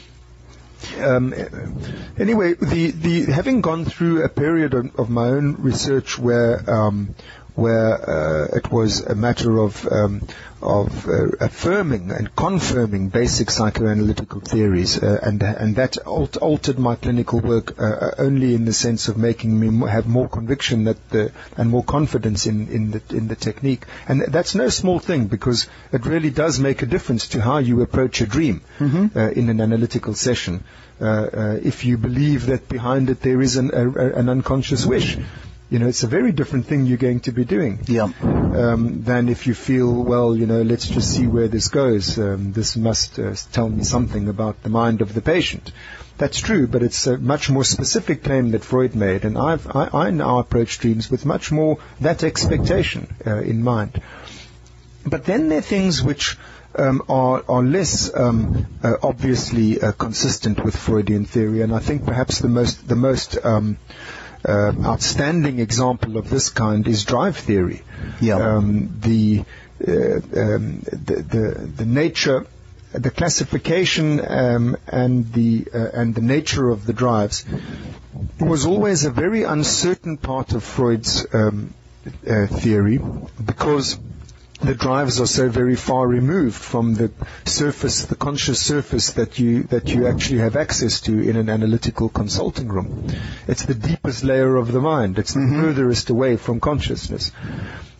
[0.98, 1.35] Um,
[2.18, 7.14] anyway, the, the having gone through a period of, of my own research where um,
[7.61, 10.23] where uh, it was a matter of um,
[10.62, 16.94] of uh, affirming and confirming basic psychoanalytical theories, uh, and and that alt- altered my
[16.96, 21.09] clinical work uh, uh, only in the sense of making me have more conviction that
[21.11, 23.85] the, and more confidence in in the in the technique.
[24.09, 27.83] And that's no small thing because it really does make a difference to how you
[27.83, 29.18] approach a dream mm-hmm.
[29.18, 30.64] Uh, in an analytical session.
[31.68, 35.14] if you believe that behind it there is an, a, an unconscious wish
[35.70, 37.78] you know, it's a very different thing you're going to be doing.
[37.87, 38.11] Yeah.
[38.22, 42.18] Um, than if you feel, well, you know, let's just see where this goes.
[42.18, 45.70] Um, this must uh, tell me something about the mind of the patient.
[46.18, 49.88] That's true, but it's a much more specific claim that Freud made, and I've, I,
[49.92, 54.02] I now approach dreams with much more that expectation uh, in mind.
[55.06, 56.37] But then there are things which
[56.74, 62.04] um, are, are, less um, uh, obviously uh, consistent with Freudian theory, and I think
[62.04, 63.78] perhaps the most the most um,
[64.44, 67.83] uh, outstanding example of this kind is drive theory.
[68.20, 68.37] Yeah.
[68.37, 69.44] Um, the,
[69.87, 72.46] uh, um, the, the, the nature
[72.92, 77.44] the classification um, and the uh, and the nature of the drives
[78.40, 81.72] was always a very uncertain part of Freud's um,
[82.26, 82.98] uh, theory
[83.44, 83.96] because
[84.62, 87.11] the drives are so very far removed from the
[87.44, 92.09] surface, the conscious surface that you that you actually have access to in an analytical
[92.09, 93.09] consulting room.
[93.49, 95.18] It's the deepest layer of the mind.
[95.18, 95.62] It's the mm-hmm.
[95.62, 97.33] furthest away from consciousness,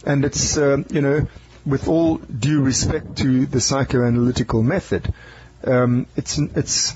[0.05, 1.29] and it's uh, you know,
[1.65, 5.13] with all due respect to the psychoanalytical method,
[5.65, 6.95] um, it's it's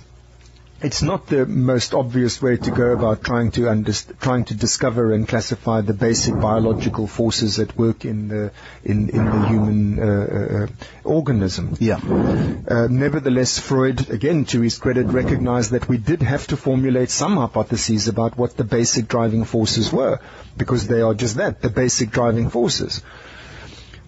[0.85, 5.12] it's not the most obvious way to go about trying to underst- trying to discover
[5.12, 8.53] and classify the basic biological forces at work in the
[8.85, 10.66] in, in the human uh, uh,
[11.03, 11.75] organism.
[11.81, 11.97] Yeah.
[11.97, 17.37] Uh, nevertheless, Freud, again to his credit, recognized that we did have to formulate some
[17.38, 20.20] hypotheses about what the basic driving forces were,
[20.59, 23.03] because they are just that, the basic driving forces.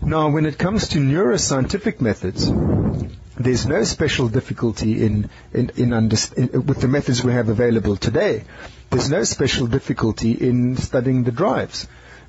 [0.02, 2.50] Now, when it comes to neuroscientific methods,
[3.38, 8.44] there's no special difficulty in, in, in, in, with the methods we have available today.
[8.90, 11.86] There's no special difficulty in studying the drives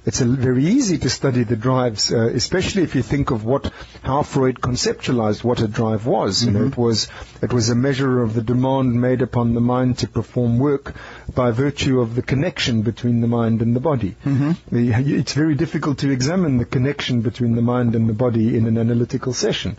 [0.07, 4.23] it's very easy to study the drives, uh, especially if you think of what how
[4.23, 6.37] Freud conceptualized what a drive was.
[6.37, 6.47] Mm-hmm.
[6.47, 6.81] You know, mm-hmm.
[6.81, 7.09] it was
[7.41, 10.95] it was a measure of the demand made upon the mind to perform work
[11.35, 14.15] by virtue of the connection between the mind and the body.
[14.23, 15.11] Mm-hmm.
[15.19, 18.77] It's very difficult to examine the connection between the mind and the body in an
[18.77, 19.77] analytical session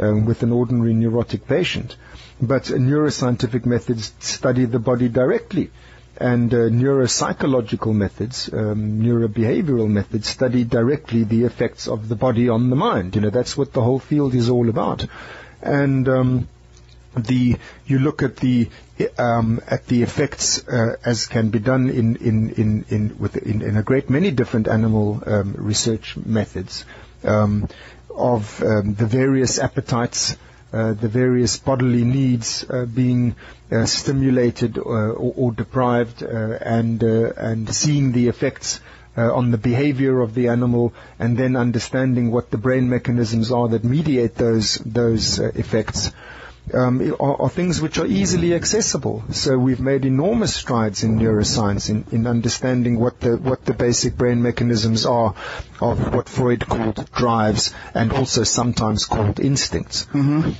[0.00, 1.96] um, with an ordinary neurotic patient.
[2.42, 5.70] But neuroscientific methods study the body directly
[6.20, 12.68] and uh, neuropsychological methods, um, neurobehavioral methods, study directly the effects of the body on
[12.68, 13.14] the mind.
[13.14, 15.06] You know, that's what the whole field is all about.
[15.62, 16.48] And um,
[17.16, 17.56] the
[17.86, 18.68] you look at the
[19.18, 23.62] um, at the effects uh, as can be done in in in in, with, in,
[23.62, 26.84] in a great many different animal um, research methods
[27.24, 27.66] um,
[28.14, 30.36] of um, the various appetites
[30.72, 33.34] uh, the various bodily needs uh, being
[33.72, 38.80] uh, stimulated or, or, deprived, and and seeing the effects
[39.16, 43.84] on the behavior of the animal, and then understanding what the brain mechanisms are that
[43.84, 46.12] mediate those those effects
[46.74, 49.24] um, are, are, things which are easily accessible.
[49.30, 54.16] So we've made enormous strides in neuroscience in, in understanding what the what the basic
[54.16, 55.34] brain mechanisms are
[55.80, 60.06] of what Freud called drives and also sometimes called instincts.
[60.06, 60.50] Mm-hmm.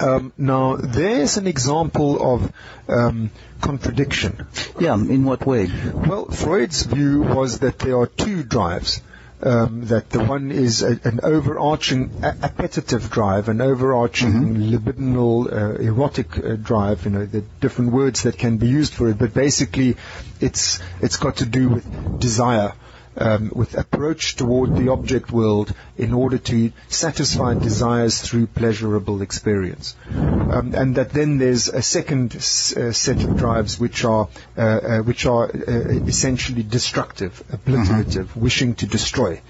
[0.00, 2.52] Um, now, there's an example of
[2.88, 3.30] um,
[3.60, 4.46] contradiction.
[4.78, 5.70] Yeah, in what way?
[5.92, 9.02] Well, Freud's view was that there are two drives
[9.42, 14.74] um, that the one is a, an overarching a- appetitive drive, an overarching mm-hmm.
[14.74, 17.04] libidinal uh, erotic uh, drive.
[17.04, 19.96] You know, the different words that can be used for it, but basically,
[20.40, 22.74] it's it's got to do with desire
[23.16, 29.96] um, with approach toward the object world in order to satisfy desires through pleasurable experience.
[30.08, 34.60] Um, and that then there's a second s- uh, set of drives which are uh,
[34.60, 35.72] uh, which are uh,
[36.06, 38.40] essentially destructive, obliterative, mm-hmm.
[38.40, 39.40] wishing to destroy.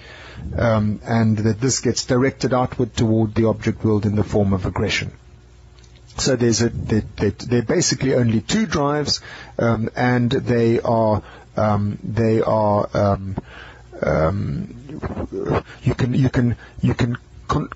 [0.57, 4.65] Um, and that this gets directed outward toward the object world in the form of
[4.65, 5.13] aggression.
[6.17, 9.21] So there's a, there, there, there are basically only two drives,
[9.59, 11.23] um, and they are
[11.57, 13.37] um, they are um,
[14.03, 14.75] um,
[15.83, 17.17] you can you can you can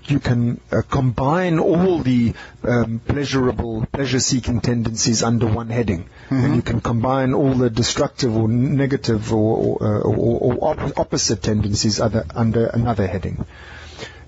[0.05, 2.33] you can uh, combine all the
[2.63, 6.45] um, pleasurable, pleasure-seeking tendencies under one heading, mm-hmm.
[6.45, 11.43] and you can combine all the destructive or negative or, or, or, or op- opposite
[11.43, 13.45] tendencies other, under another heading.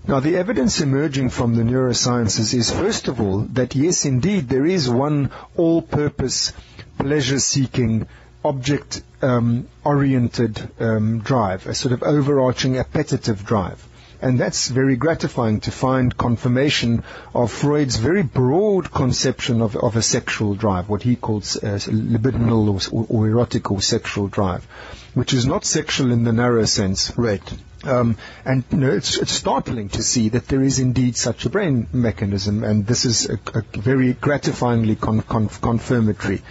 [0.07, 4.65] Now, the evidence emerging from the neurosciences is, first of all, that yes, indeed, there
[4.65, 6.53] is one all-purpose
[6.97, 8.07] pleasure-seeking
[8.43, 13.83] object um, oriented um, drive, a sort of overarching appetitive drive.
[14.19, 17.03] And that's very gratifying to find confirmation
[17.35, 22.91] of Freud's very broad conception of, of a sexual drive, what he calls uh, libidinal
[22.91, 24.65] or, or, erotic or sexual drive,
[25.13, 27.15] which is not sexual in the narrow sense.
[27.15, 27.43] Right.
[27.83, 31.49] Um, and you know, it's, it's, startling to see that there is indeed such a
[31.51, 36.41] brain mechanism, and this is a, a very gratifyingly con- con- confirmatory.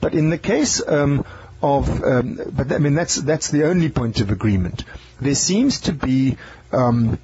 [0.00, 1.24] But in the case um,
[1.62, 4.84] of, um, but I mean that's that's the only point of agreement.
[5.20, 6.36] There seems to be
[6.72, 7.18] um,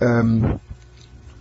[0.00, 0.60] um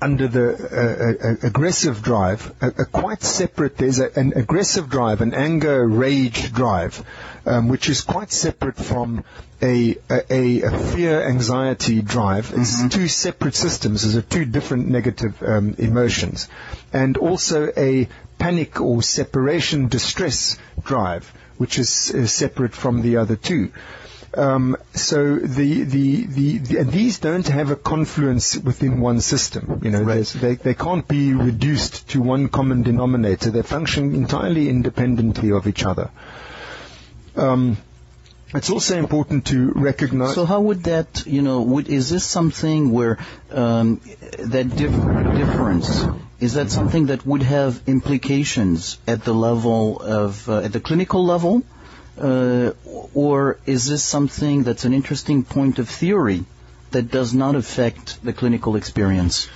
[0.03, 3.77] under the uh, uh, aggressive drive, a, a, quite separate.
[3.77, 7.01] There's a, an aggressive drive, an anger rage drive,
[7.45, 9.23] um, which is quite separate from
[9.61, 12.51] a, a, a fear anxiety drive.
[12.53, 12.89] It's mm-hmm.
[12.89, 14.03] two separate systems.
[14.03, 16.49] There's two different negative um, emotions,
[16.91, 23.37] and also a panic or separation distress drive, which is, is separate from the other
[23.37, 23.71] two.
[24.35, 29.79] Um, so the, the, the, the, and these don't have a confluence within one system.
[29.81, 30.25] You know, right.
[30.25, 33.49] they, they can't be reduced to one common denominator.
[33.49, 36.11] They function entirely independently of each other.
[37.37, 37.77] Um,
[38.53, 40.35] it's also important to recognize.
[40.35, 43.17] So how would that, you know, would, is this something where
[43.51, 43.99] um,
[44.39, 46.03] that dif- difference
[46.39, 51.25] is that something that would have implications at the level of uh, at the clinical
[51.25, 51.63] level,
[52.19, 52.71] uh,
[53.13, 56.43] or is this something that's an interesting point of theory
[56.91, 59.47] that does not affect the clinical experience?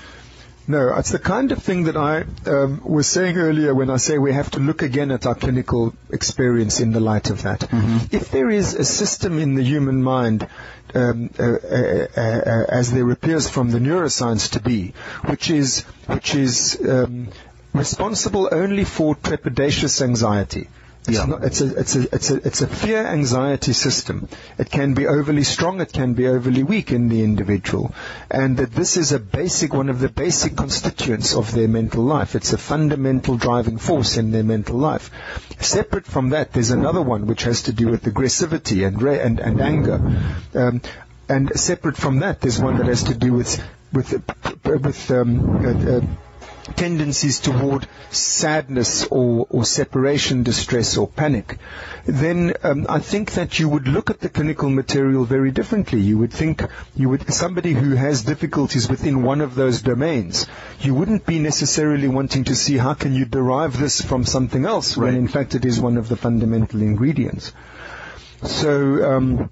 [0.70, 4.18] No, it's the kind of thing that I um, was saying earlier when I say
[4.18, 7.62] we have to look again at our clinical experience in the light of that.
[7.62, 8.14] Mm-hmm.
[8.14, 10.46] If there is a system in the human mind,
[10.94, 14.94] um, uh, uh, uh, uh as there appears from the neuroscience to be,
[15.26, 17.30] which is which is um,
[17.74, 20.68] responsible only for trepidatious anxiety,
[21.08, 21.26] it's, yeah.
[21.26, 24.28] not, it's, a, it's, a, it's, a, it's a fear anxiety system.
[24.58, 27.94] It can be overly strong, it can be overly weak in the individual.
[28.30, 32.36] And that this is a basic, one of the basic constituents of their mental life.
[32.36, 35.10] It's a fundamental driving force in their mental life.
[35.60, 39.62] Separate from that, there's another one which has to do with aggressivity and, and, and
[39.62, 40.02] anger.
[40.54, 40.82] Um,
[41.30, 44.12] and separate from that, there's one that has to do with with
[44.66, 46.02] with um, uh, uh,
[46.76, 51.58] tendencies toward sadness or, or separation distress or panic,
[52.06, 56.00] then um, I think that you would look at the clinical material very differently.
[56.00, 56.64] You would think
[56.96, 60.48] you would somebody who has difficulties within one of those domains.
[60.80, 64.98] You wouldn't be necessarily wanting to see how can you derive this from something else
[64.98, 65.08] right.
[65.08, 67.54] when in fact it is one of the fundamental ingredients.
[68.44, 69.50] So, um,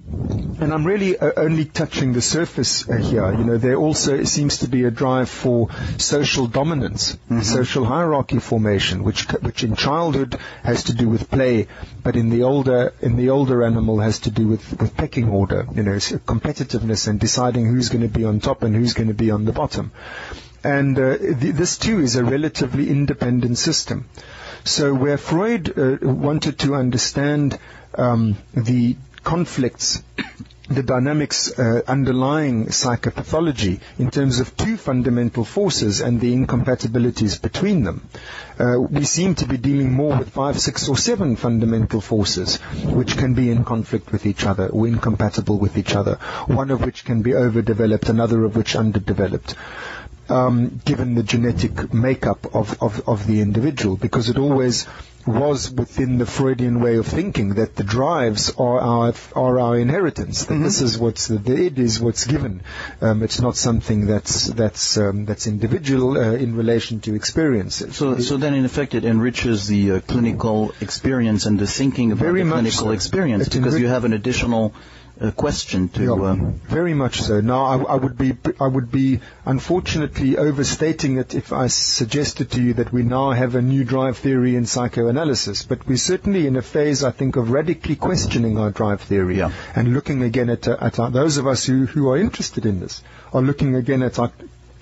[0.62, 3.32] and I'm really uh, only touching the surface uh, here.
[3.34, 7.42] You know, there also seems to be a drive for social dominance, mm-hmm.
[7.42, 11.68] social hierarchy formation, which which in childhood has to do with play,
[12.04, 15.66] but in the older in the older animal has to do with, with pecking order.
[15.74, 19.16] You know, competitiveness and deciding who's going to be on top and who's going to
[19.16, 19.92] be on the bottom.
[20.64, 24.10] And uh, th- this too is a relatively independent system.
[24.64, 27.60] So where Freud uh, wanted to understand
[27.98, 30.04] um, the conflicts
[30.68, 37.84] the dynamics uh, underlying psychopathology in terms of two fundamental forces and the incompatibilities between
[37.84, 38.08] them.
[38.60, 43.16] Uh, we seem to be dealing more with five, six, or seven fundamental forces which
[43.16, 46.16] can be in conflict with each other or incompatible with each other,
[46.48, 49.56] one of which can be overdeveloped, another of which underdeveloped
[50.30, 54.88] um, given the genetic makeup of, of, of the individual, because it always
[55.26, 60.46] was within the Freudian way of thinking that the drives are our are our inheritance.
[60.46, 60.64] That mm-hmm.
[60.64, 62.62] this is what's the, the id is what's given.
[63.02, 67.96] Um, it's not something that's that's um, that's individual uh, in relation to experiences.
[67.96, 72.26] So so then in effect it enriches the uh, clinical experience and the thinking about
[72.26, 72.92] Very the clinical so.
[72.92, 74.74] experience It because enri- you have an additional
[75.22, 76.04] uh, question to.
[76.04, 77.42] Yeah, Um, very much so.
[77.42, 82.62] Now, I, I would be, I would be unfortunately overstating it if I suggested to
[82.62, 85.64] you that we now have a new drive theory in psychoanalysis.
[85.64, 89.52] But we're certainly in a phase, I think, of radically questioning our drive theory Yeah.
[89.76, 92.80] and looking again at, uh, at our, those of us who, who are interested in
[92.80, 93.02] this
[93.34, 94.32] are looking again at our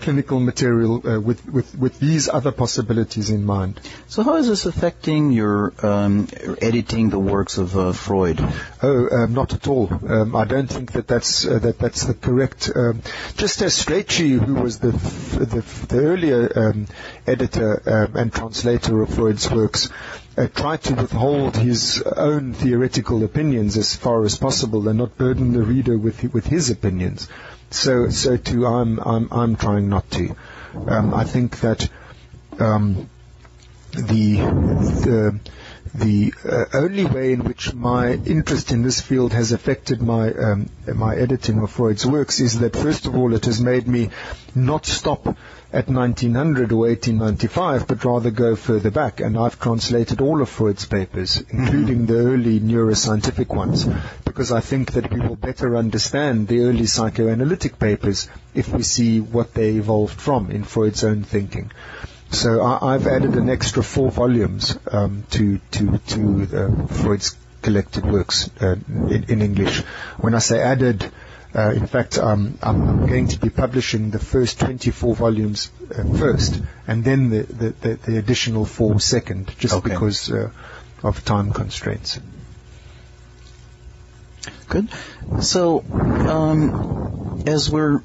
[0.03, 3.79] clinical material uh, with, with, with these other possibilities in mind.
[4.07, 6.27] so how is this affecting your um,
[6.61, 8.39] editing the works of uh, Freud?
[8.81, 9.89] Oh, um, not at all.
[9.89, 12.69] Um, I don't think that that's uh, that that's the correct.
[12.75, 13.01] Um,
[13.37, 16.87] just as Strachey, who was the f- the, f- the earlier um,
[17.25, 19.89] editor um, and translator of Freud's works,
[20.37, 25.53] uh, tried to withhold his own theoretical opinions as far as possible and not burden
[25.53, 27.29] the reader with with his opinions.
[27.73, 30.35] So so too, I'm I'm I'm trying not to.
[30.87, 31.89] Um, I think that.
[32.59, 33.09] Um,
[33.93, 35.39] the the
[35.95, 40.69] the uh, only way in which my interest in this field has affected my um,
[40.93, 44.09] my editing of Freud's works is that first of all it has made me
[44.55, 45.37] not stop
[45.73, 49.19] at 1900 or 1895, but rather go further back.
[49.19, 53.87] And I've translated all of Freud's papers, including the early neuroscientific ones,
[54.23, 59.19] because I think that we will better understand the early psychoanalytic papers if we see
[59.19, 61.71] what they evolved from in Freud's own thinking.
[62.33, 68.05] So I, I've added an extra four volumes um, to to to uh, Freud's collected
[68.05, 69.81] works uh, in, in English.
[70.19, 71.09] When I say added,
[71.55, 76.03] uh, in fact, um, I'm, I'm going to be publishing the first 24 volumes uh,
[76.17, 79.91] first, and then the, the, the, the additional four second, just Okay.
[79.91, 80.49] because uh,
[81.03, 82.19] of time constraints.
[84.67, 84.89] Good.
[85.41, 88.01] So, um, as we're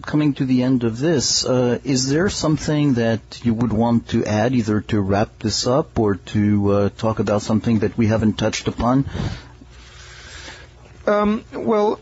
[0.00, 4.24] coming to the end of this, uh, is there something that you would want to
[4.24, 8.34] add, either to wrap this up or to uh, talk about something that we haven't
[8.34, 9.06] touched upon?
[11.06, 12.00] Um, well,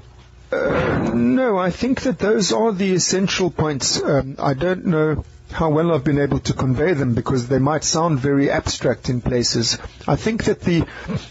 [0.51, 4.03] uh, no, I think that those are the essential points.
[4.03, 7.85] Um, I don't know how well I've been able to convey them because they might
[7.85, 9.79] sound very abstract in places.
[10.09, 10.81] I think that the,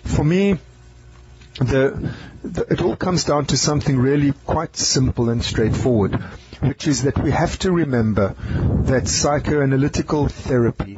[0.05, 0.59] for me,
[1.60, 6.16] the, the, it all comes down to something really quite simple and straightforward,
[6.62, 8.36] which is that we have to remember
[8.84, 10.97] that psychoanalytical therapy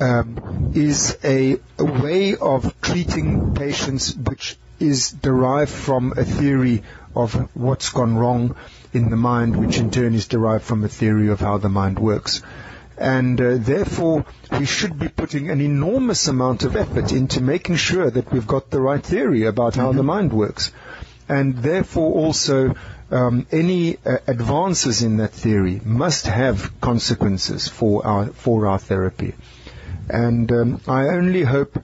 [0.00, 6.82] um, is a, a way of treating patients which is derived from a theory
[7.14, 8.56] of what's gone wrong
[8.92, 11.98] in the mind, which in turn is derived from a theory of how the mind
[11.98, 12.42] works.
[12.98, 14.24] And uh, therefore,
[14.58, 18.70] we should be putting an enormous amount of effort into making sure that we've got
[18.70, 20.72] the right theory about how the mind works.
[21.28, 22.74] And therefore, also,
[23.10, 29.34] um, any uh, advances in that theory must have consequences for our for our therapy.
[30.08, 31.82] And um, I only hope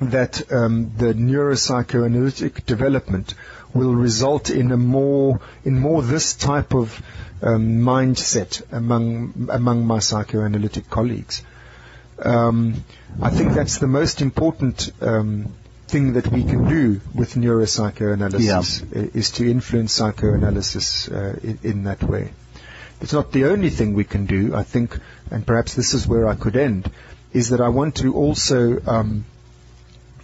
[0.00, 3.34] that um, the neuropsychoanalytic development
[3.72, 7.00] will result in a more in more this type of
[7.42, 11.42] um, mindset among among my psychoanalytic colleagues.
[12.18, 12.84] Um,
[13.20, 15.52] I think that's the most important um,
[15.86, 18.40] thing that we can do with neuropsychoanalysis
[18.96, 22.32] i- is to influence psychoanalysis uh, in, in that way.
[23.00, 24.54] it's not the only thing we can do.
[24.54, 24.98] I think,
[25.30, 26.90] and perhaps this is where I could end,
[27.32, 29.26] is that I want to also um,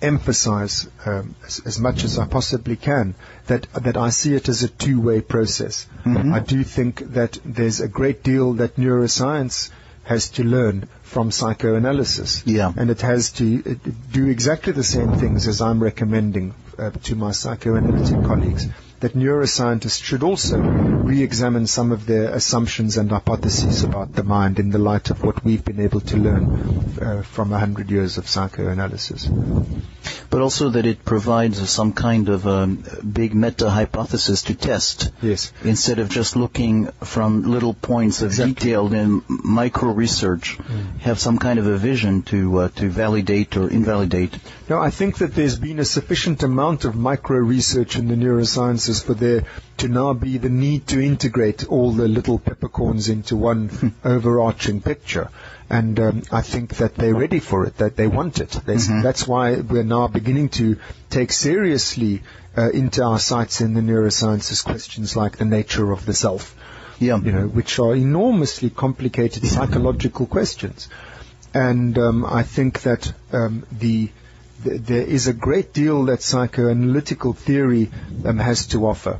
[0.03, 3.14] emphasize um, as, as, much as I possibly can
[3.46, 5.86] that that I see it as a two-way process.
[6.05, 6.34] Mm-hmm.
[6.34, 9.70] I do think that there's a great deal that neuroscience
[10.05, 12.42] has to learn from psychoanalysis.
[12.44, 12.72] Yeah.
[12.76, 13.59] And it has to
[14.11, 18.66] do exactly the same things as I'm recommending uh, to my psychoanalytic colleagues
[19.03, 24.70] that neuroscientists should also re-examine some of their assumptions and hypotheses about the mind in
[24.70, 26.44] the light of what we've been able to learn
[27.00, 29.28] uh, from a hundred years of psychoanalysis.
[30.30, 35.11] But also that it provides some kind of a big meta-hypothesis to test.
[35.20, 35.53] Yes.
[35.64, 38.55] Instead of just looking from little points of exactly.
[38.55, 40.98] detailed and micro-research, mm.
[41.00, 44.38] have some kind of a vision to uh, to validate or invalidate.
[44.68, 49.14] No, I think that there's been a sufficient amount of micro-research in the neurosciences for
[49.14, 49.45] there
[49.78, 55.30] to now be the need to integrate all the little peppercorns into one overarching picture.
[55.70, 58.51] And um, I think that they're ready for it, that they want it.
[58.51, 59.03] Mm-hmm.
[59.03, 60.76] That's why we're now beginning to
[61.09, 62.22] take seriously
[62.57, 66.55] uh, into our sights in the neurosciences questions like the nature of the self,
[66.99, 67.18] yeah.
[67.18, 70.88] you know, which are enormously complicated psychological questions.
[71.55, 74.11] And um, I think that um, the
[74.64, 77.90] there is a great deal that psychoanalytical theory
[78.24, 79.18] um, has to offer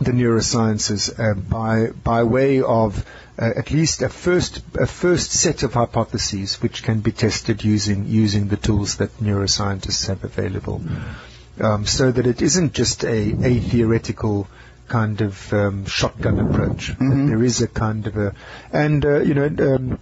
[0.00, 3.04] the neurosciences uh, by by way of
[3.38, 8.06] uh, at least a first a first set of hypotheses which can be tested using
[8.06, 10.82] using the tools that neuroscientists have available,
[11.60, 14.48] um, so that it isn't just a a theoretical
[14.88, 16.92] kind of um, shotgun approach.
[16.92, 17.28] Mm-hmm.
[17.28, 18.34] There is a kind of a
[18.72, 19.74] and uh, you know.
[19.74, 19.98] Um,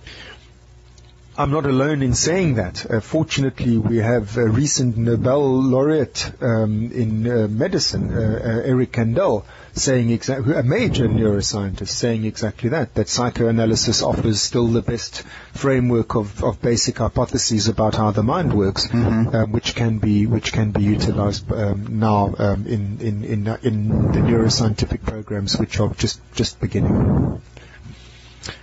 [1.39, 2.85] I'm not alone in saying that.
[2.91, 8.91] Uh, fortunately, we have a recent Nobel laureate um, in uh, medicine, uh, uh Eric
[8.91, 15.23] Kandel, saying exactly, a major neuroscientist, saying exactly that, that psychoanalysis offers still the best
[15.53, 19.37] framework of, of basic hypotheses about how the mind works, mm-hmm.
[19.37, 23.89] um, which can be which can be utilized um, now um, in, in, in, in
[24.11, 27.41] the neuroscientific programs, which are just, just beginning.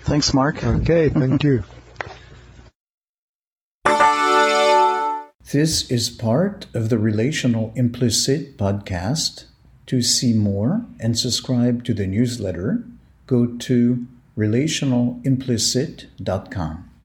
[0.03, 0.61] Thanks, Mark.
[0.61, 1.63] Okay, thank you.
[5.55, 9.45] This is part of the Relational Implicit podcast.
[9.85, 12.83] To see more and subscribe to the newsletter,
[13.25, 14.05] go to
[14.37, 16.84] relationalimplicit.com.